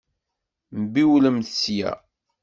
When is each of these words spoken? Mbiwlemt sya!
Mbiwlemt 0.79 1.49
sya! 1.61 1.91